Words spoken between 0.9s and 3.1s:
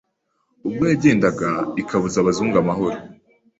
yagendaga ikabuza abazungu amahoro